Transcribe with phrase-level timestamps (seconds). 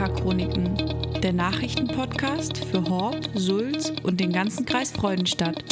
[0.00, 5.62] Neckar-Chroniken, der Nachrichtenpodcast für Horb, Sulz und den ganzen Kreis Freudenstadt.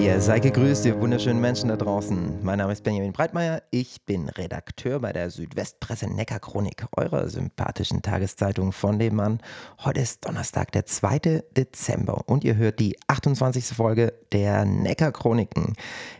[0.00, 2.42] Ihr seid gegrüßt, ihr wunderschönen Menschen da draußen.
[2.42, 3.62] Mein Name ist Benjamin Breitmeier.
[3.70, 9.38] Ich bin Redakteur bei der Südwestpresse Neckar-Chronik, eurer sympathischen Tageszeitung von dem Mann.
[9.84, 11.44] Heute ist Donnerstag, der 2.
[11.56, 13.66] Dezember und ihr hört die 28.
[13.66, 15.74] Folge der Neckar-Chroniken.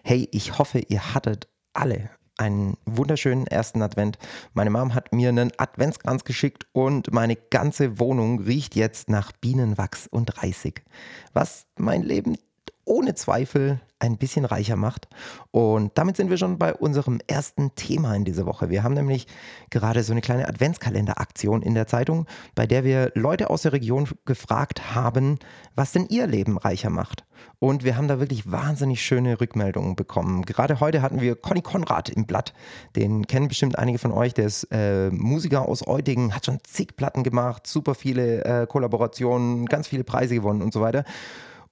[0.04, 4.18] Hey, ich hoffe, ihr hattet alle einen wunderschönen ersten Advent.
[4.54, 10.06] Meine Mom hat mir einen Adventskranz geschickt und meine ganze Wohnung riecht jetzt nach Bienenwachs
[10.06, 10.84] und Reisig,
[11.32, 12.36] was mein Leben
[12.86, 15.08] ohne Zweifel ein bisschen reicher macht.
[15.50, 18.68] Und damit sind wir schon bei unserem ersten Thema in dieser Woche.
[18.68, 19.26] Wir haben nämlich
[19.70, 24.08] gerade so eine kleine Adventskalenderaktion in der Zeitung, bei der wir Leute aus der Region
[24.26, 25.38] gefragt haben,
[25.74, 27.24] was denn ihr Leben reicher macht.
[27.58, 30.44] Und wir haben da wirklich wahnsinnig schöne Rückmeldungen bekommen.
[30.44, 32.52] Gerade heute hatten wir Conny Konrad im Blatt.
[32.96, 34.34] Den kennen bestimmt einige von euch.
[34.34, 39.66] Der ist äh, Musiker aus Eutingen, hat schon zig Platten gemacht, super viele äh, Kollaborationen,
[39.66, 41.04] ganz viele Preise gewonnen und so weiter.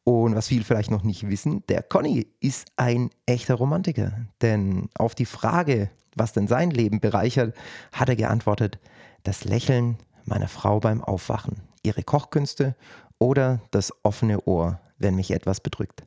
[0.05, 4.12] Und was viele vielleicht noch nicht wissen, der Conny ist ein echter Romantiker.
[4.42, 7.55] Denn auf die Frage, was denn sein Leben bereichert,
[7.92, 8.78] hat er geantwortet,
[9.22, 9.96] das Lächeln
[10.27, 12.77] meiner Frau beim Aufwachen, ihre Kochkünste
[13.19, 16.05] oder das offene Ohr, wenn mich etwas bedrückt.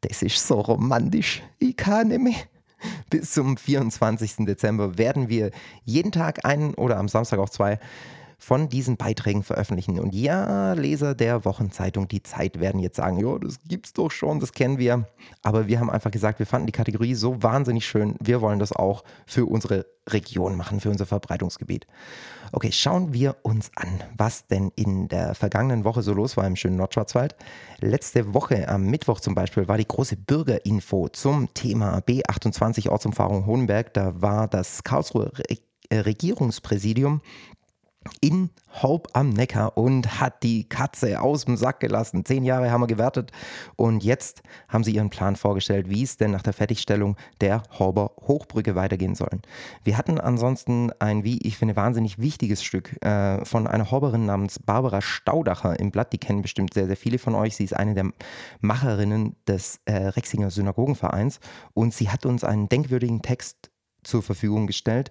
[0.00, 2.34] Das ist so romantisch, ich kann nicht mehr.
[3.10, 4.46] Bis zum 24.
[4.46, 5.50] Dezember werden wir
[5.84, 7.80] jeden Tag einen oder am Samstag auch zwei
[8.38, 9.98] von diesen Beiträgen veröffentlichen.
[9.98, 14.38] Und ja, Leser der Wochenzeitung Die Zeit werden jetzt sagen, ja, das gibt's doch schon,
[14.38, 15.06] das kennen wir.
[15.42, 18.72] Aber wir haben einfach gesagt, wir fanden die Kategorie so wahnsinnig schön, wir wollen das
[18.72, 21.86] auch für unsere Region machen, für unser Verbreitungsgebiet.
[22.52, 26.56] Okay, schauen wir uns an, was denn in der vergangenen Woche so los war im
[26.56, 27.34] schönen Nordschwarzwald.
[27.80, 33.92] Letzte Woche am Mittwoch zum Beispiel war die große Bürgerinfo zum Thema B28 Ortsumfahrung Hohenberg.
[33.92, 35.32] Da war das Karlsruher
[35.92, 37.20] Regierungspräsidium
[38.20, 38.50] in
[38.82, 42.24] Haub am Neckar und hat die Katze aus dem Sack gelassen.
[42.24, 43.32] Zehn Jahre haben wir gewartet
[43.76, 48.12] und jetzt haben sie ihren Plan vorgestellt, wie es denn nach der Fertigstellung der Hauber
[48.20, 49.30] Hochbrücke weitergehen soll.
[49.84, 54.58] Wir hatten ansonsten ein, wie ich finde, wahnsinnig wichtiges Stück äh, von einer Hauberin namens
[54.58, 56.12] Barbara Staudacher im Blatt.
[56.12, 57.56] Die kennen bestimmt sehr, sehr viele von euch.
[57.56, 58.10] Sie ist eine der
[58.60, 61.40] Macherinnen des äh, Rexinger Synagogenvereins
[61.74, 63.70] und sie hat uns einen denkwürdigen Text
[64.04, 65.10] zur Verfügung gestellt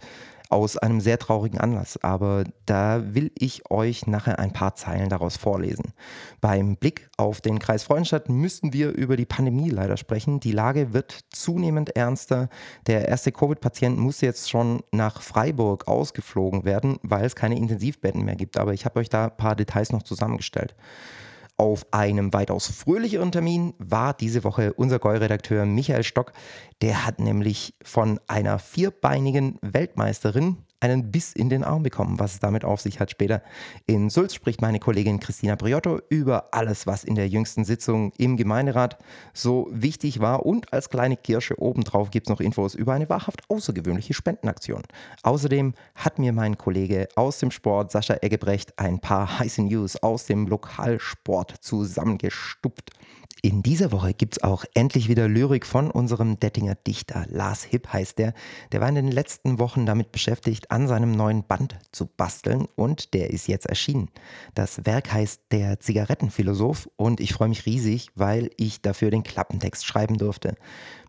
[0.49, 1.97] aus einem sehr traurigen Anlass.
[2.03, 5.93] Aber da will ich euch nachher ein paar Zeilen daraus vorlesen.
[6.41, 10.39] Beim Blick auf den Kreis Freudenstadt müssen wir über die Pandemie leider sprechen.
[10.39, 12.49] Die Lage wird zunehmend ernster.
[12.87, 18.35] Der erste Covid-Patient muss jetzt schon nach Freiburg ausgeflogen werden, weil es keine Intensivbetten mehr
[18.35, 18.57] gibt.
[18.57, 20.75] Aber ich habe euch da ein paar Details noch zusammengestellt.
[21.59, 26.31] Auf einem weitaus fröhlicheren Termin war diese Woche unser Goi-Redakteur Michael Stock.
[26.83, 32.19] Der hat nämlich von einer vierbeinigen Weltmeisterin einen Biss in den Arm bekommen.
[32.19, 33.41] Was es damit auf sich hat später.
[33.85, 38.37] In Sulz spricht meine Kollegin Christina Briotto über alles, was in der jüngsten Sitzung im
[38.37, 38.97] Gemeinderat
[39.33, 40.45] so wichtig war.
[40.45, 44.83] Und als kleine Kirsche obendrauf gibt es noch Infos über eine wahrhaft außergewöhnliche Spendenaktion.
[45.23, 50.25] Außerdem hat mir mein Kollege aus dem Sport, Sascha Eggebrecht, ein paar heiße News aus
[50.25, 52.91] dem Lokalsport zusammengestuppt.
[53.43, 57.27] In dieser Woche gibt es auch endlich wieder Lyrik von unserem Dettinger Dichter.
[57.29, 58.33] Lars Hipp heißt der.
[58.71, 63.13] Der war in den letzten Wochen damit beschäftigt, an seinem neuen Band zu basteln und
[63.13, 64.09] der ist jetzt erschienen.
[64.55, 69.85] Das Werk heißt Der Zigarettenphilosoph und ich freue mich riesig, weil ich dafür den Klappentext
[69.85, 70.55] schreiben durfte.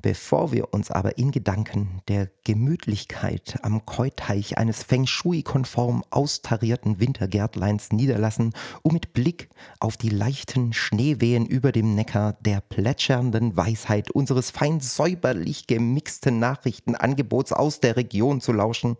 [0.02, 7.92] Bevor wir uns aber in Gedanken der Gemütlichkeit am Keuteich eines Feng Shui-konform austarierten Wintergärtleins
[7.92, 9.48] niederlassen, um mit Blick
[9.80, 17.52] auf die leichten Schneewehen über dem Neckar der plätschernden Weisheit unseres fein säuberlich gemixten Nachrichtenangebots
[17.52, 18.96] aus der Region zu lauschen,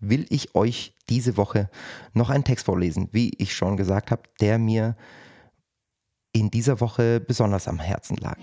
[0.00, 1.70] will ich euch diese Woche
[2.12, 4.96] noch einen Text vorlesen, wie ich schon gesagt habe, der mir
[6.32, 8.38] in dieser Woche besonders am Herzen lag.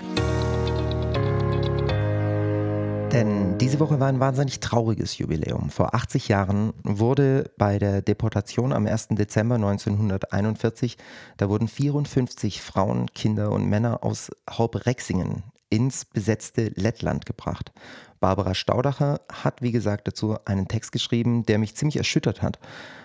[3.12, 5.70] Denn diese Woche war ein wahnsinnig trauriges Jubiläum.
[5.70, 9.10] Vor 80 Jahren wurde bei der Deportation am 1.
[9.10, 10.96] Dezember 1941,
[11.36, 17.74] da wurden 54 Frauen, Kinder und Männer aus Haupt-Rexingen ins besetzte Lettland gebracht.
[18.22, 22.60] Barbara Staudacher hat, wie gesagt, dazu einen Text geschrieben, der mich ziemlich erschüttert hat.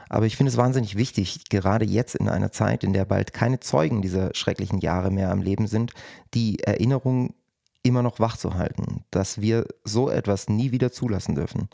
[0.08, 3.58] Aber ich finde es wahnsinnig wichtig, gerade jetzt in einer Zeit, in der bald keine
[3.58, 5.94] Zeugen dieser schrecklichen Jahre mehr am Leben sind,
[6.32, 7.34] die Erinnerung
[7.86, 11.68] immer noch wach zu halten, dass wir so etwas nie wieder zulassen dürfen.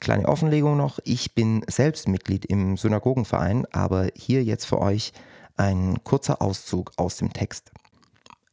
[0.00, 5.12] Kleine Offenlegung noch, ich bin selbst Mitglied im Synagogenverein, aber hier jetzt für euch
[5.56, 7.70] ein kurzer Auszug aus dem Text.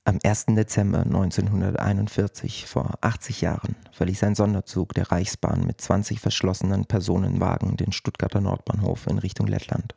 [0.03, 0.45] Am 1.
[0.47, 7.91] Dezember 1941, vor 80 Jahren, verließ ein Sonderzug der Reichsbahn mit 20 verschlossenen Personenwagen den
[7.91, 9.95] Stuttgarter Nordbahnhof in Richtung Lettland.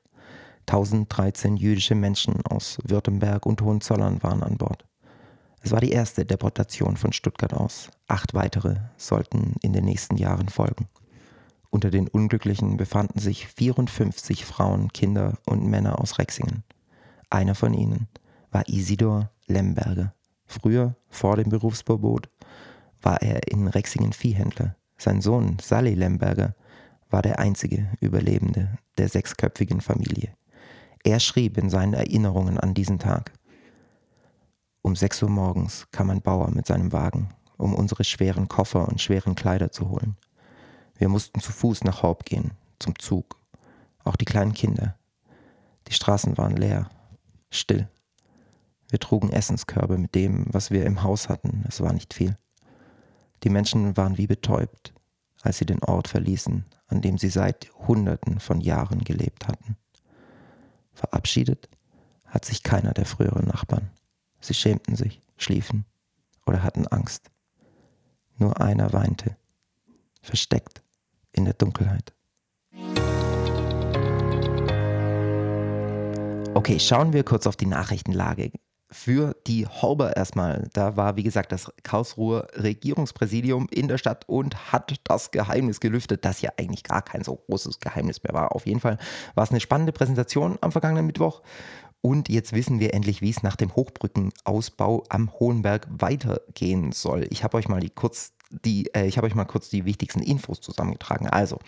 [0.66, 4.84] 1013 jüdische Menschen aus Württemberg und Hohenzollern waren an Bord.
[5.62, 7.90] Es war die erste Deportation von Stuttgart aus.
[8.08, 10.88] Acht weitere sollten in den nächsten Jahren folgen.
[11.70, 16.64] Unter den Unglücklichen befanden sich 54 Frauen, Kinder und Männer aus Rexingen.
[17.28, 18.08] Einer von ihnen
[18.50, 20.14] war Isidor Lemberger.
[20.46, 22.28] Früher, vor dem Berufsverbot,
[23.02, 24.74] war er in Rexingen Viehhändler.
[24.98, 26.54] Sein Sohn Sally Lemberger
[27.08, 30.34] war der einzige Überlebende der sechsköpfigen Familie.
[31.04, 33.32] Er schrieb in seinen Erinnerungen an diesen Tag.
[34.82, 37.28] Um sechs Uhr morgens kam ein Bauer mit seinem Wagen,
[37.58, 40.16] um unsere schweren Koffer und schweren Kleider zu holen.
[40.96, 43.36] Wir mussten zu Fuß nach Horb gehen, zum Zug.
[44.04, 44.96] Auch die kleinen Kinder.
[45.88, 46.88] Die Straßen waren leer,
[47.50, 47.88] still.
[48.88, 51.64] Wir trugen Essenskörbe mit dem, was wir im Haus hatten.
[51.68, 52.36] Es war nicht viel.
[53.44, 54.94] Die Menschen waren wie betäubt,
[55.42, 59.76] als sie den Ort verließen, an dem sie seit Hunderten von Jahren gelebt hatten.
[60.92, 61.68] Verabschiedet
[62.26, 63.90] hat sich keiner der früheren Nachbarn.
[64.40, 65.84] Sie schämten sich, schliefen
[66.46, 67.30] oder hatten Angst.
[68.38, 69.36] Nur einer weinte,
[70.22, 70.82] versteckt
[71.32, 72.14] in der Dunkelheit.
[76.54, 78.52] Okay, schauen wir kurz auf die Nachrichtenlage
[78.90, 80.68] für die Horber erstmal.
[80.72, 86.24] Da war, wie gesagt, das Karlsruher Regierungspräsidium in der Stadt und hat das Geheimnis gelüftet,
[86.24, 88.54] das ja eigentlich gar kein so großes Geheimnis mehr war.
[88.54, 88.98] Auf jeden Fall
[89.34, 91.42] war es eine spannende Präsentation am vergangenen Mittwoch.
[92.02, 97.26] Und jetzt wissen wir endlich, wie es nach dem Hochbrückenausbau am Hohenberg weitergehen soll.
[97.30, 100.22] Ich habe euch mal die kurz die, äh, ich habe euch mal kurz die wichtigsten
[100.22, 101.28] Infos zusammengetragen.
[101.28, 101.58] Also,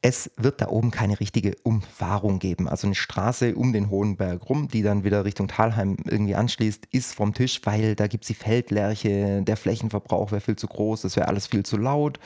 [0.00, 2.68] es wird da oben keine richtige Umfahrung geben.
[2.68, 7.14] Also eine Straße um den Hohenberg rum, die dann wieder Richtung Talheim irgendwie anschließt, ist
[7.14, 11.16] vom Tisch, weil da gibt es die Feldlerche, der Flächenverbrauch wäre viel zu groß, das
[11.16, 12.20] wäre alles viel zu laut.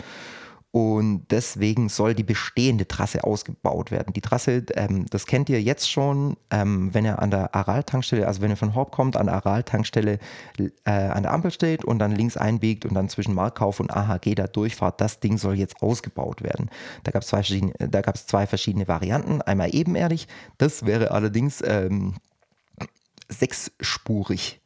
[0.72, 4.14] Und deswegen soll die bestehende Trasse ausgebaut werden.
[4.14, 8.40] Die Trasse, ähm, das kennt ihr jetzt schon, ähm, wenn ihr an der Aral-Tankstelle, also
[8.40, 10.18] wenn ihr von Horb kommt, an der Aral-Tankstelle
[10.58, 14.34] äh, an der Ampel steht und dann links einbiegt und dann zwischen Markkauf und AHG
[14.34, 16.70] da durchfahrt, das Ding soll jetzt ausgebaut werden.
[17.04, 17.74] Da gab es zwei, verschiedene,
[18.14, 19.42] zwei verschiedene Varianten.
[19.42, 20.26] Einmal ebenerdig,
[20.56, 22.14] das wäre allerdings ähm,
[23.28, 24.62] sechsspurig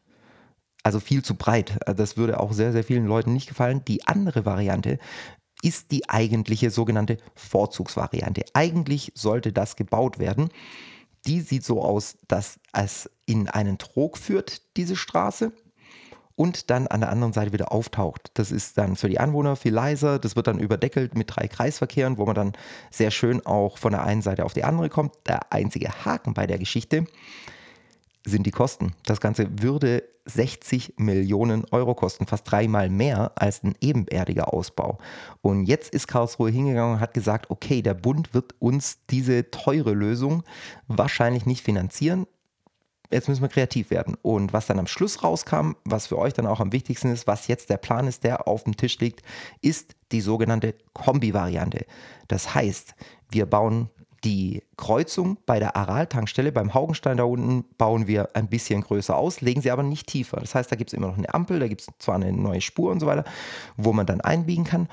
[0.87, 1.81] also viel zu breit.
[1.97, 3.85] Das würde auch sehr, sehr vielen Leuten nicht gefallen.
[3.87, 5.01] Die andere Variante
[5.63, 8.45] ist die eigentliche sogenannte Vorzugsvariante.
[8.53, 10.51] Eigentlich sollte das gebaut werden.
[11.27, 15.53] Die sieht so aus, dass es in einen Trog führt, diese Straße,
[16.37, 18.31] und dann an der anderen Seite wieder auftaucht.
[18.35, 20.19] Das ist dann für die Anwohner viel leiser.
[20.19, 22.53] Das wird dann überdeckelt mit drei Kreisverkehren, wo man dann
[22.91, 25.15] sehr schön auch von der einen Seite auf die andere kommt.
[25.27, 27.07] Der einzige Haken bei der Geschichte
[28.27, 28.93] sind die Kosten.
[29.05, 34.99] Das Ganze würde 60 Millionen Euro kosten, fast dreimal mehr als ein ebenerdiger Ausbau.
[35.41, 39.93] Und jetzt ist Karlsruhe hingegangen und hat gesagt, okay, der Bund wird uns diese teure
[39.93, 40.43] Lösung
[40.89, 42.27] wahrscheinlich nicht finanzieren.
[43.09, 44.17] Jetzt müssen wir kreativ werden.
[44.21, 47.47] Und was dann am Schluss rauskam, was für euch dann auch am wichtigsten ist, was
[47.47, 49.23] jetzt der Plan ist, der auf dem Tisch liegt,
[49.61, 51.87] ist die sogenannte Kombi-Variante.
[52.27, 52.97] Das heißt,
[53.31, 53.91] wir bauen
[54.25, 59.41] die Kreuzung bei der Aral-Tankstelle beim Haugenstein da unten bauen wir ein bisschen größer aus,
[59.41, 60.39] legen sie aber nicht tiefer.
[60.41, 62.61] Das heißt, da gibt es immer noch eine Ampel, da gibt es zwar eine neue
[62.61, 63.25] Spur und so weiter,
[63.77, 64.89] wo man dann einbiegen kann.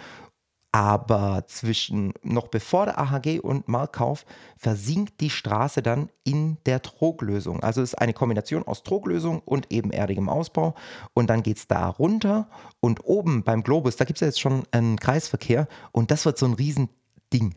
[0.76, 4.26] Aber zwischen, noch bevor der AHG und Markkauf,
[4.58, 7.62] versinkt die Straße dann in der Troglösung.
[7.62, 10.74] Also es ist eine Kombination aus Troglösung und ebenerdigem Ausbau.
[11.14, 14.42] Und dann geht es da runter und oben beim Globus, da gibt es ja jetzt
[14.42, 17.54] schon einen Kreisverkehr und das wird so ein Riesending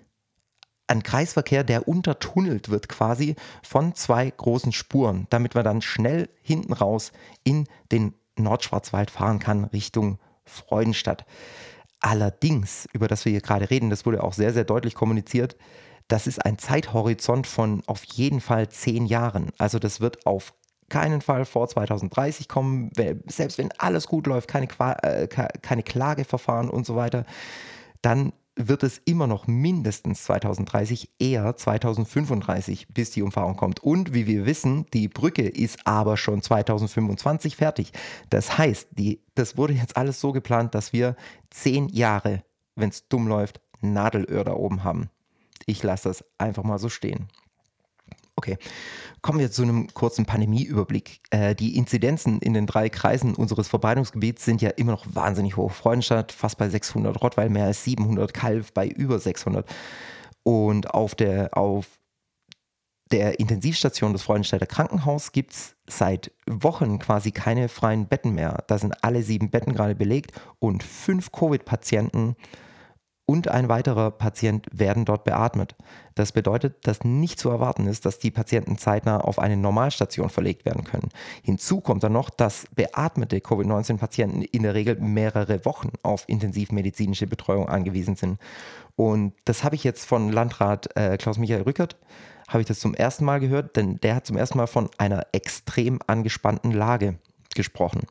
[0.89, 6.73] ein Kreisverkehr, der untertunnelt wird quasi von zwei großen Spuren, damit man dann schnell hinten
[6.73, 7.13] raus
[7.45, 11.25] in den Nordschwarzwald fahren kann Richtung Freudenstadt.
[12.01, 15.57] Allerdings, über das wir hier gerade reden, das wurde auch sehr, sehr deutlich kommuniziert,
[16.09, 19.51] das ist ein Zeithorizont von auf jeden Fall zehn Jahren.
[19.59, 20.55] Also das wird auf
[20.89, 22.93] keinen Fall vor 2030 kommen,
[23.27, 24.69] selbst wenn alles gut läuft, keine,
[25.03, 27.25] äh, keine Klageverfahren und so weiter,
[28.03, 33.81] dann wird es immer noch mindestens 2030, eher 2035, bis die Umfahrung kommt.
[33.81, 37.93] Und wie wir wissen, die Brücke ist aber schon 2025 fertig.
[38.31, 41.17] Das heißt, die, das wurde jetzt alles so geplant, dass wir
[41.51, 42.43] zehn Jahre,
[42.75, 45.11] wenn es dumm läuft, Nadelöhr da oben haben.
[45.67, 47.29] Ich lasse das einfach mal so stehen.
[48.39, 48.59] Okay,
[49.23, 51.21] kommen wir zu einem kurzen Pandemieüberblick.
[51.31, 55.73] Äh, die Inzidenzen in den drei Kreisen unseres Verbreitungsgebiets sind ja immer noch wahnsinnig hoch.
[55.73, 59.67] Freudenstadt fast bei 600, Rottweil mehr als 700, Kalf bei über 600.
[60.43, 61.87] Und auf der, auf
[63.11, 68.65] der Intensivstation des Freudenstädter Krankenhaus gibt es seit Wochen quasi keine freien Betten mehr.
[68.67, 72.37] Da sind alle sieben Betten gerade belegt und fünf Covid-Patienten
[73.27, 75.75] und ein weiterer Patient werden dort beatmet.
[76.15, 80.65] Das bedeutet, dass nicht zu erwarten ist, dass die Patienten zeitnah auf eine Normalstation verlegt
[80.65, 81.09] werden können.
[81.43, 87.69] Hinzu kommt dann noch, dass beatmete Covid-19-Patienten in der Regel mehrere Wochen auf intensivmedizinische Betreuung
[87.69, 88.39] angewiesen sind.
[88.95, 91.97] Und das habe ich jetzt von Landrat äh, Klaus-Michael Rückert,
[92.49, 95.27] habe ich das zum ersten Mal gehört, denn der hat zum ersten Mal von einer
[95.33, 97.19] extrem angespannten Lage
[97.55, 98.07] gesprochen.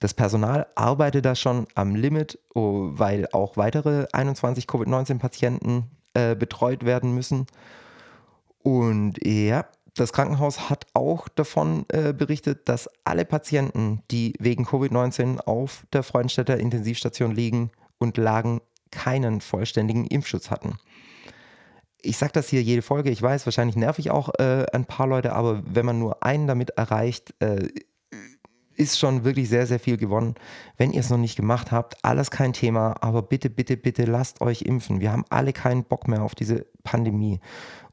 [0.00, 6.84] Das Personal arbeitet da schon am Limit, oh, weil auch weitere 21 Covid-19-Patienten äh, betreut
[6.84, 7.46] werden müssen.
[8.62, 15.38] Und ja, das Krankenhaus hat auch davon äh, berichtet, dass alle Patienten, die wegen Covid-19
[15.40, 18.60] auf der Freudenstädter Intensivstation liegen und lagen,
[18.90, 20.78] keinen vollständigen Impfschutz hatten.
[22.02, 25.06] Ich sage das hier jede Folge, ich weiß, wahrscheinlich nerv ich auch äh, ein paar
[25.06, 27.68] Leute, aber wenn man nur einen damit erreicht, äh,
[28.76, 30.34] ist schon wirklich sehr, sehr viel gewonnen.
[30.76, 34.40] Wenn ihr es noch nicht gemacht habt, alles kein Thema, aber bitte, bitte, bitte lasst
[34.40, 35.00] euch impfen.
[35.00, 37.40] Wir haben alle keinen Bock mehr auf diese Pandemie.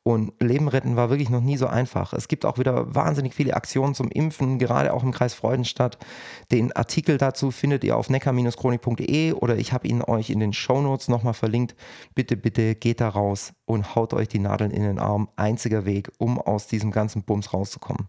[0.05, 2.11] Und Leben retten war wirklich noch nie so einfach.
[2.11, 5.97] Es gibt auch wieder wahnsinnig viele Aktionen zum Impfen, gerade auch im Kreis Freudenstadt.
[6.51, 11.07] Den Artikel dazu findet ihr auf neckar-chronik.de oder ich habe ihn euch in den Shownotes
[11.07, 11.75] nochmal verlinkt.
[12.15, 15.29] Bitte, bitte geht da raus und haut euch die Nadeln in den Arm.
[15.37, 18.07] Einziger Weg, um aus diesem ganzen Bums rauszukommen.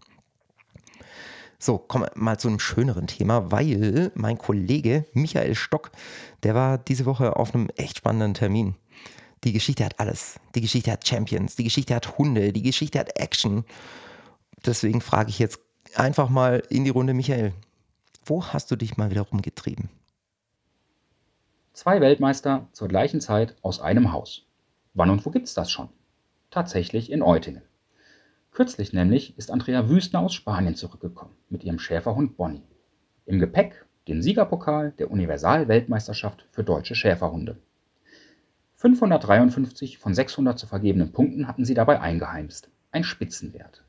[1.65, 5.89] So, kommen wir mal zu einem schöneren Thema, weil mein Kollege Michael Stock,
[6.43, 8.75] der war diese Woche auf einem echt spannenden Termin.
[9.43, 10.39] Die Geschichte hat alles.
[10.53, 13.65] Die Geschichte hat Champions, die Geschichte hat Hunde, die Geschichte hat Action.
[14.63, 15.57] Deswegen frage ich jetzt
[15.95, 17.51] einfach mal in die Runde, Michael,
[18.23, 19.89] wo hast du dich mal wieder rumgetrieben?
[21.73, 24.45] Zwei Weltmeister zur gleichen Zeit aus einem Haus.
[24.93, 25.89] Wann und wo gibt's das schon?
[26.51, 27.63] Tatsächlich in Eutingen.
[28.55, 32.63] Kürzlich nämlich ist Andrea Wüstner aus Spanien zurückgekommen mit ihrem Schäferhund Bonnie.
[33.25, 37.57] Im Gepäck den Siegerpokal der Universal-Weltmeisterschaft für deutsche Schäferhunde.
[38.75, 42.69] 553 von 600 zu vergebenen Punkten hatten sie dabei eingeheimst.
[42.91, 43.83] Ein Spitzenwert.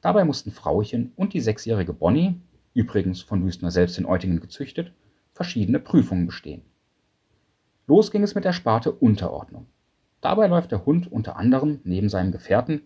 [0.00, 2.40] Dabei mussten Frauchen und die sechsjährige Bonnie,
[2.72, 4.90] übrigens von Wüstner selbst in Eutingen gezüchtet,
[5.34, 6.62] verschiedene Prüfungen bestehen.
[7.86, 9.66] Los ging es mit der Sparte Unterordnung.
[10.22, 12.80] Dabei läuft der Hund unter anderem neben seinem Gefährten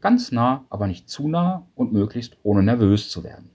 [0.00, 3.50] Ganz nah, aber nicht zu nah und möglichst ohne nervös zu werden.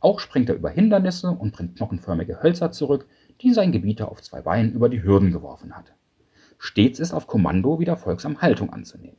[0.00, 3.06] Auch springt er über Hindernisse und bringt knochenförmige Hölzer zurück,
[3.42, 5.92] die sein Gebieter auf zwei Beinen über die Hürden geworfen hat.
[6.58, 9.16] Stets ist auf Kommando wieder folgsam Haltung anzunehmen.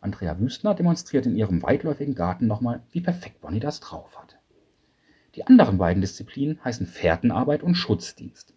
[0.00, 4.38] Andrea Wüstner demonstriert in ihrem weitläufigen Garten nochmal, wie perfekt Bonnie das drauf hat.
[5.34, 8.54] Die anderen beiden Disziplinen heißen Fährtenarbeit und Schutzdienst.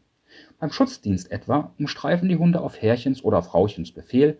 [0.59, 4.37] Beim Schutzdienst etwa umstreifen die Hunde auf Herrchens oder Frauchens Befehl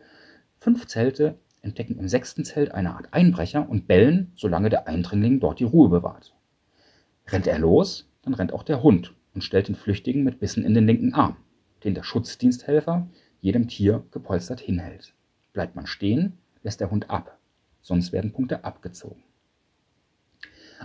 [0.59, 5.59] fünf Zelte entdecken im sechsten Zelt eine Art Einbrecher und bellen, solange der Eindringling dort
[5.59, 6.33] die Ruhe bewahrt.
[7.27, 10.73] Rennt er los, dann rennt auch der Hund und stellt den Flüchtigen mit Bissen in
[10.73, 11.37] den linken Arm,
[11.83, 13.07] den der Schutzdiensthelfer
[13.39, 15.13] jedem Tier gepolstert hinhält.
[15.53, 17.37] Bleibt man stehen, lässt der Hund ab,
[17.81, 19.23] sonst werden Punkte abgezogen.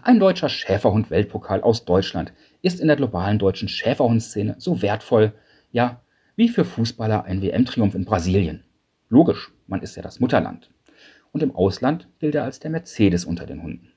[0.03, 5.33] Ein deutscher Schäferhund-Weltpokal aus Deutschland ist in der globalen deutschen Schäferhundszene so wertvoll,
[5.73, 6.03] ja,
[6.37, 8.66] wie für Fußballer ein WM-Triumph in Brasilien.
[9.09, 10.71] Logisch, man ist ja das Mutterland.
[11.33, 13.93] Und im Ausland gilt er als der Mercedes unter den Hunden.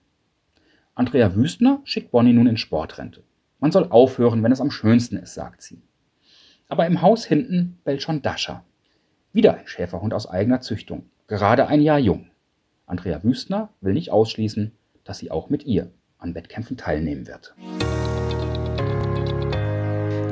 [0.93, 3.23] Andrea Wüstner schickt Bonnie nun in Sportrente.
[3.59, 5.81] Man soll aufhören, wenn es am schönsten ist, sagt sie.
[6.67, 8.63] Aber im Haus hinten bellt schon Dasha.
[9.31, 12.29] Wieder ein Schäferhund aus eigener Züchtung, gerade ein Jahr jung.
[12.85, 14.71] Andrea Wüstner will nicht ausschließen,
[15.03, 17.55] dass sie auch mit ihr an Wettkämpfen teilnehmen wird.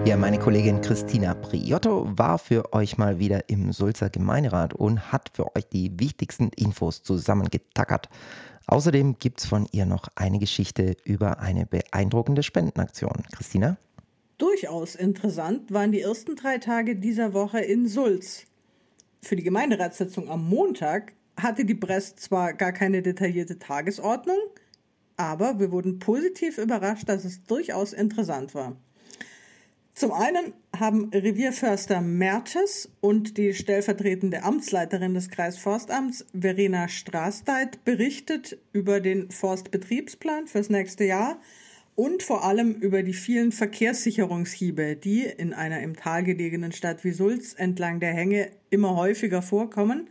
[0.06, 5.32] Ja, meine Kollegin Christina Priotto war für euch mal wieder im Sulzer Gemeinderat und hat
[5.34, 8.10] für euch die wichtigsten Infos zusammengetackert.
[8.68, 13.24] Außerdem gibt es von ihr noch eine Geschichte über eine beeindruckende Spendenaktion.
[13.34, 13.77] Christina?
[14.38, 18.44] Durchaus interessant waren die ersten drei Tage dieser Woche in Sulz.
[19.22, 24.38] Für die Gemeinderatssitzung am Montag hatte die Presse zwar gar keine detaillierte Tagesordnung,
[25.16, 28.75] aber wir wurden positiv überrascht, dass es durchaus interessant war.
[29.98, 39.00] Zum einen haben Revierförster Mertes und die stellvertretende Amtsleiterin des Kreisforstamts Verena Straßdeit berichtet über
[39.00, 41.42] den Forstbetriebsplan fürs nächste Jahr
[41.96, 47.10] und vor allem über die vielen Verkehrssicherungshiebe, die in einer im Tal gelegenen Stadt wie
[47.10, 50.10] Sulz entlang der Hänge immer häufiger vorkommen,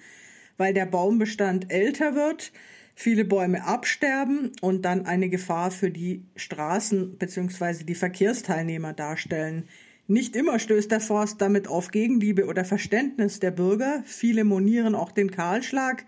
[0.56, 2.50] weil der Baumbestand älter wird,
[2.96, 7.84] viele Bäume absterben und dann eine Gefahr für die Straßen bzw.
[7.84, 9.68] die Verkehrsteilnehmer darstellen.
[10.08, 14.02] Nicht immer stößt der Forst damit auf Gegenliebe oder Verständnis der Bürger.
[14.06, 16.06] Viele monieren auch den Kahlschlag.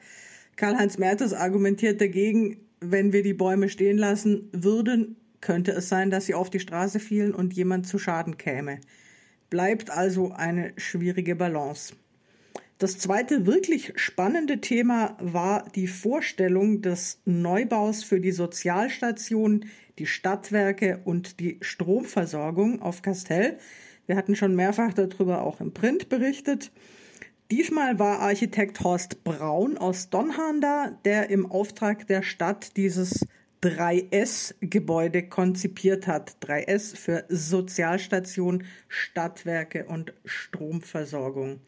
[0.57, 6.27] Karl-Heinz Mertes argumentiert dagegen, wenn wir die Bäume stehen lassen würden, könnte es sein, dass
[6.27, 8.81] sie auf die Straße fielen und jemand zu Schaden käme.
[9.51, 11.95] Bleibt also eine schwierige Balance.
[12.79, 19.65] Das zweite wirklich spannende Thema war die Vorstellung des Neubaus für die Sozialstation,
[19.99, 23.59] die Stadtwerke und die Stromversorgung auf Kastell.
[24.07, 26.71] Wir hatten schon mehrfach darüber auch im Print berichtet.
[27.51, 33.27] Diesmal war Architekt Horst Braun aus Donhahn da, der im Auftrag der Stadt dieses
[33.63, 36.37] 3S-Gebäude konzipiert hat.
[36.43, 41.59] 3S für Sozialstation, Stadtwerke und Stromversorgung.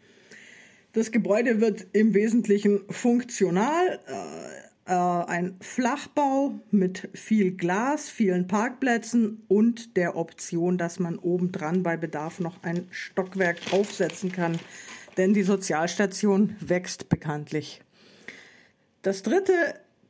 [0.93, 4.01] Das Gebäude wird im Wesentlichen funktional.
[4.07, 11.85] Äh, äh, ein Flachbau mit viel Glas, vielen Parkplätzen und der Option, dass man obendran
[11.85, 14.59] bei Bedarf noch ein Stockwerk aufsetzen kann.
[15.17, 17.83] Denn die Sozialstation wächst bekanntlich.
[19.03, 19.53] Das dritte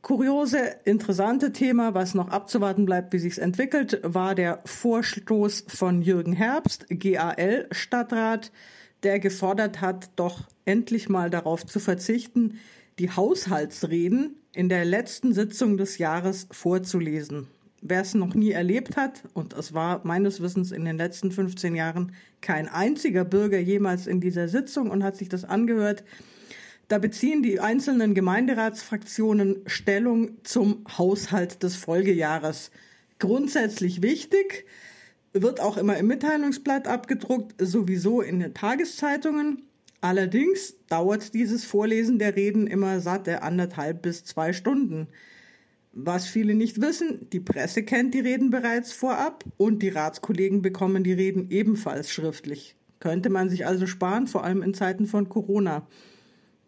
[0.01, 6.33] kuriose, interessante Thema, was noch abzuwarten bleibt, wie sich entwickelt, war der Vorstoß von Jürgen
[6.33, 8.51] Herbst, GAL-Stadtrat,
[9.03, 12.59] der gefordert hat, doch endlich mal darauf zu verzichten,
[12.99, 17.47] die Haushaltsreden in der letzten Sitzung des Jahres vorzulesen.
[17.81, 21.73] Wer es noch nie erlebt hat, und es war meines Wissens in den letzten 15
[21.75, 26.03] Jahren kein einziger Bürger jemals in dieser Sitzung und hat sich das angehört,
[26.89, 32.69] da beziehen die einzelnen Gemeinderatsfraktionen Stellung zum Haushalt des Folgejahres.
[33.17, 34.65] Grundsätzlich wichtig,
[35.33, 39.63] wird auch immer im Mitteilungsblatt abgedruckt, sowieso in den Tageszeitungen.
[40.01, 45.07] Allerdings dauert dieses Vorlesen der Reden immer satte anderthalb bis zwei Stunden.
[45.93, 51.03] Was viele nicht wissen, die Presse kennt die Reden bereits vorab und die Ratskollegen bekommen
[51.03, 52.75] die Reden ebenfalls schriftlich.
[52.99, 55.87] Könnte man sich also sparen, vor allem in Zeiten von Corona.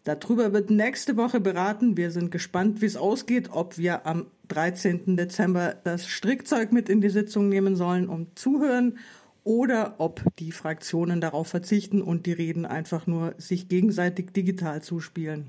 [0.04, 1.96] Darüber wird nächste Woche beraten.
[1.96, 5.16] Wir sind gespannt, wie es ausgeht, ob wir am 13.
[5.16, 8.98] Dezember das Strickzeug mit in die Sitzung nehmen sollen, um zuhören,
[9.44, 15.44] oder ob die Fraktionen darauf verzichten und die Reden einfach nur sich gegenseitig digital zuspielen.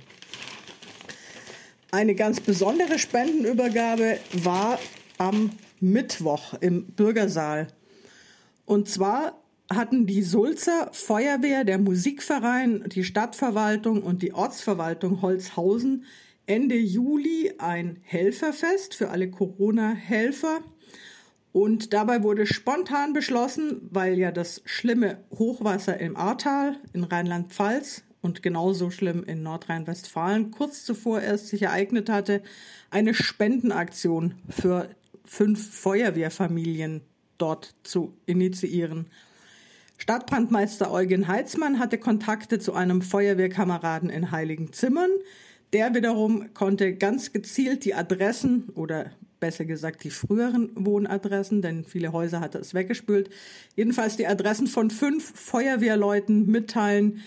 [1.91, 4.79] Eine ganz besondere Spendenübergabe war
[5.17, 7.67] am Mittwoch im Bürgersaal.
[8.65, 16.03] Und zwar hatten die Sulzer Feuerwehr, der Musikverein, die Stadtverwaltung und die Ortsverwaltung Holzhausen
[16.47, 20.59] Ende Juli ein Helferfest für alle Corona-Helfer.
[21.51, 28.43] Und dabei wurde spontan beschlossen, weil ja das schlimme Hochwasser im Ahrtal in Rheinland-Pfalz und
[28.43, 32.43] genauso schlimm in Nordrhein-Westfalen kurz zuvor erst sich ereignet hatte,
[32.89, 34.89] eine Spendenaktion für
[35.23, 37.01] fünf Feuerwehrfamilien
[37.37, 39.07] dort zu initiieren.
[39.97, 45.09] Stadtbrandmeister Eugen Heitzmann hatte Kontakte zu einem Feuerwehrkameraden in Heiligen Zimmern.
[45.73, 52.13] Der wiederum konnte ganz gezielt die Adressen oder besser gesagt die früheren Wohnadressen, denn viele
[52.13, 53.29] Häuser hatte es weggespült,
[53.75, 57.21] jedenfalls die Adressen von fünf Feuerwehrleuten mitteilen,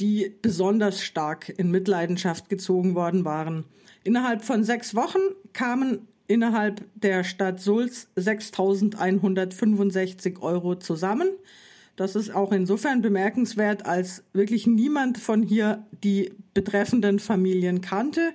[0.00, 3.64] die besonders stark in Mitleidenschaft gezogen worden waren.
[4.04, 5.18] Innerhalb von sechs Wochen
[5.52, 11.28] kamen innerhalb der Stadt Sulz 6.165 Euro zusammen.
[11.96, 18.34] Das ist auch insofern bemerkenswert, als wirklich niemand von hier die betreffenden Familien kannte.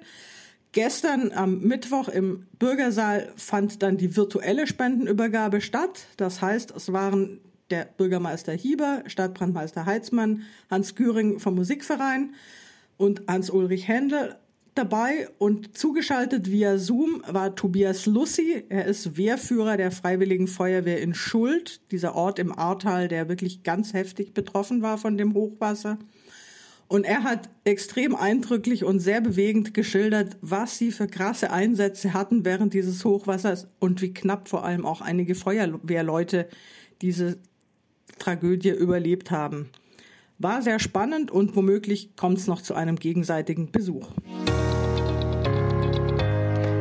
[0.72, 6.08] Gestern am Mittwoch im Bürgersaal fand dann die virtuelle Spendenübergabe statt.
[6.18, 12.34] Das heißt, es waren der Bürgermeister Hieber, Stadtbrandmeister Heitzmann, Hans Güring vom Musikverein
[12.98, 14.36] und Hans-Ulrich Händel
[14.76, 18.64] dabei und zugeschaltet via Zoom war Tobias Lussi.
[18.70, 23.94] Er ist Wehrführer der Freiwilligen Feuerwehr in Schuld, dieser Ort im Ahrtal, der wirklich ganz
[23.94, 25.98] heftig betroffen war von dem Hochwasser.
[26.88, 32.44] Und er hat extrem eindrücklich und sehr bewegend geschildert, was sie für krasse Einsätze hatten
[32.44, 36.50] während dieses Hochwassers und wie knapp vor allem auch einige Feuerwehrleute
[37.02, 37.38] diese
[38.20, 39.70] Tragödie überlebt haben.
[40.44, 44.08] War sehr spannend und womöglich kommt es noch zu einem gegenseitigen Besuch.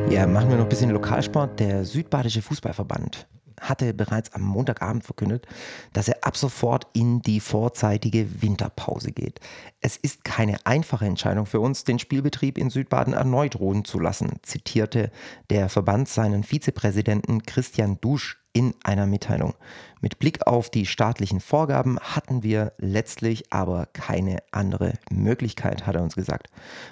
[0.09, 1.59] Ja, machen wir noch ein bisschen Lokalsport.
[1.59, 3.27] Der Südbadische Fußballverband
[3.59, 5.45] hatte bereits am Montagabend verkündet,
[5.93, 9.39] dass er ab sofort in die vorzeitige Winterpause geht.
[9.79, 14.31] Es ist keine einfache Entscheidung für uns, den Spielbetrieb in Südbaden erneut ruhen zu lassen,
[14.41, 15.11] zitierte
[15.51, 19.53] der Verband seinen Vizepräsidenten Christian Dusch in einer Mitteilung.
[20.01, 26.01] Mit Blick auf die staatlichen Vorgaben hatten wir letztlich aber keine andere Möglichkeit, hat er
[26.01, 26.47] uns gesagt.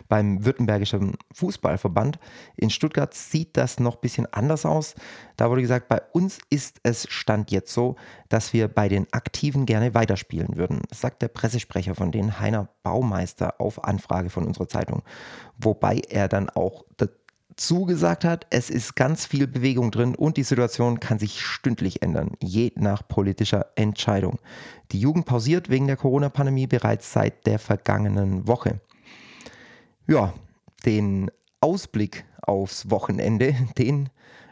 [0.08, 2.20] Beim Württembergischen Fußballverband
[2.56, 4.94] in Stuttgart sieht das noch ein bisschen anders aus.
[5.38, 7.96] Da wurde gesagt, bei uns ist es Stand jetzt so,
[8.30, 13.60] dass wir bei den Aktiven gerne weiterspielen würden, sagt der Pressesprecher von denen, Heiner Baumeister,
[13.60, 15.02] auf Anfrage von unserer Zeitung.
[15.58, 16.86] Wobei er dann auch
[17.60, 22.32] zugesagt hat, es ist ganz viel Bewegung drin und die Situation kann sich stündlich ändern,
[22.42, 24.40] je nach politischer Entscheidung.
[24.92, 28.80] Die Jugend pausiert wegen der Corona-Pandemie bereits seit der vergangenen Woche.
[30.08, 30.34] Ja,
[30.86, 31.30] den
[31.62, 34.10] Ausblick aufs Wochenende, den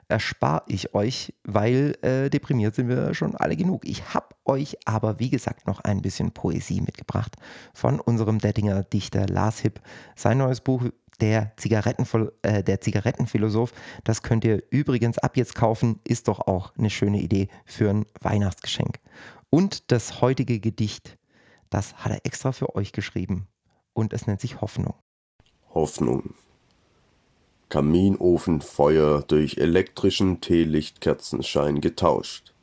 [0.10, 3.86] erspare ich euch, weil äh, deprimiert sind wir schon alle genug.
[3.86, 7.36] Ich habe euch aber, wie gesagt, noch ein bisschen Poesie mitgebracht
[7.74, 9.82] von unserem Dettinger Dichter Lars Hipp.
[10.16, 10.84] Sein neues Buch
[11.22, 12.06] der, Zigaretten,
[12.42, 13.74] äh, der Zigarettenphilosoph.
[14.04, 18.06] Das könnt ihr übrigens ab jetzt kaufen, ist doch auch eine schöne Idee für ein
[18.22, 19.00] Weihnachtsgeschenk.
[19.50, 21.18] Und das heutige Gedicht,
[21.70, 23.48] das hat er extra für euch geschrieben
[23.94, 24.96] und es nennt sich Hoffnung.
[25.74, 26.34] Hoffnung.
[27.70, 32.54] Kaminofenfeuer durch elektrischen Teelichtkerzenschein getauscht.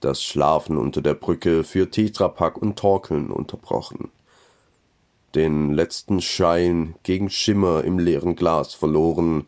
[0.00, 4.10] Das Schlafen unter der Brücke für Tetrapack und Torkeln unterbrochen
[5.34, 9.46] den letzten Schein gegen Schimmer im leeren Glas verloren,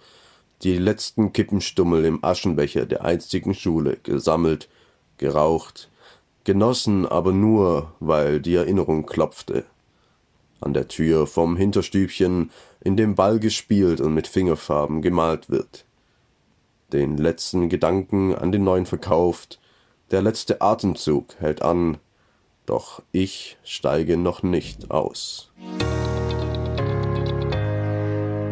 [0.63, 4.69] die letzten Kippenstummel im Aschenbecher der einstigen Schule gesammelt,
[5.19, 5.91] geraucht,
[6.45, 9.65] genossen aber nur, weil die Erinnerung klopfte.
[10.61, 15.85] An der Tür vom Hinterstübchen, in dem Ball gespielt und mit Fingerfarben gemalt wird.
[16.93, 19.59] Den letzten Gedanken an den neuen verkauft,
[20.11, 21.99] der letzte Atemzug hält an,
[22.67, 25.53] doch ich steige noch nicht aus.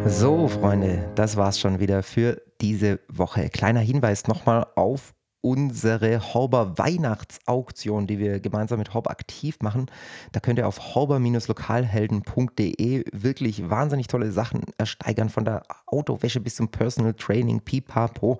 [0.05, 3.49] So, Freunde, das war's schon wieder für diese Woche.
[3.49, 9.87] Kleiner Hinweis nochmal auf unsere Horber Weihnachtsauktion, die wir gemeinsam mit Horb aktiv machen.
[10.31, 16.69] Da könnt ihr auf horber-lokalhelden.de wirklich wahnsinnig tolle Sachen ersteigern, von der Autowäsche bis zum
[16.69, 18.39] Personal Training, pipapo.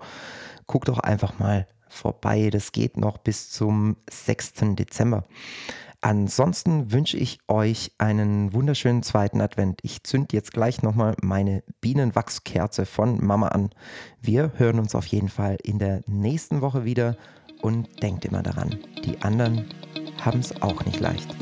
[0.66, 2.50] Guckt doch einfach mal vorbei.
[2.50, 4.52] Das geht noch bis zum 6.
[4.76, 5.24] Dezember.
[6.04, 9.80] Ansonsten wünsche ich euch einen wunderschönen zweiten Advent.
[9.82, 13.70] Ich zünd jetzt gleich nochmal meine Bienenwachskerze von Mama an.
[14.20, 17.16] Wir hören uns auf jeden Fall in der nächsten Woche wieder
[17.62, 19.64] und denkt immer daran, die anderen
[20.20, 21.34] haben es auch nicht leicht.